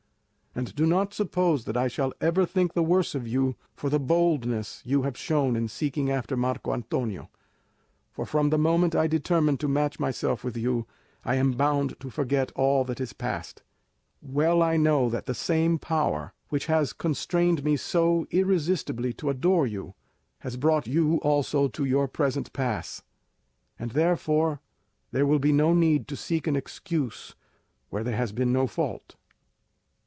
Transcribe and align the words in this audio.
And 0.53 0.75
do 0.75 0.85
not 0.85 1.13
suppose 1.13 1.63
that 1.63 1.77
I 1.77 1.87
shall 1.87 2.11
ever 2.19 2.45
think 2.45 2.73
the 2.73 2.83
worse 2.83 3.15
of 3.15 3.25
you 3.25 3.55
for 3.73 3.89
the 3.89 4.01
boldness 4.01 4.81
you 4.83 5.03
have 5.03 5.15
shown 5.17 5.55
in 5.55 5.69
seeking 5.69 6.11
after 6.11 6.35
Marco 6.35 6.73
Antonio; 6.73 7.29
for 8.11 8.25
from 8.25 8.49
the 8.49 8.57
moment 8.57 8.93
I 8.93 9.07
determine 9.07 9.55
to 9.59 9.69
match 9.69 9.97
myself 9.97 10.43
with 10.43 10.57
you, 10.57 10.85
I 11.23 11.35
am 11.35 11.53
bound 11.53 11.97
to 12.01 12.09
forget 12.09 12.51
all 12.53 12.83
that 12.83 12.99
is 12.99 13.13
past. 13.13 13.63
Well 14.21 14.61
I 14.61 14.75
know 14.75 15.07
that 15.07 15.25
the 15.25 15.33
same 15.33 15.79
power 15.79 16.33
which 16.49 16.65
has 16.65 16.91
constrained 16.91 17.63
me 17.63 17.77
so 17.77 18.27
irresistibly 18.29 19.13
to 19.13 19.29
adore 19.29 19.65
you, 19.65 19.93
has 20.39 20.57
brought 20.57 20.85
you 20.85 21.15
also 21.19 21.69
to 21.69 21.85
your 21.85 22.09
present 22.09 22.51
pass, 22.51 23.01
and 23.79 23.91
therefore 23.91 24.59
there 25.11 25.25
will 25.25 25.39
be 25.39 25.53
no 25.53 25.73
need 25.73 26.09
to 26.09 26.17
seek 26.17 26.45
an 26.45 26.57
excuse 26.57 27.35
where 27.89 28.03
there 28.03 28.17
has 28.17 28.33
been 28.33 28.51
no 28.51 28.67
fault." 28.67 29.15